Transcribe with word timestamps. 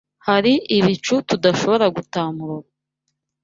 Hari 0.27 0.53
ibicu 0.77 1.15
tudashobora 1.27 1.85
gutamurura 1.95 2.67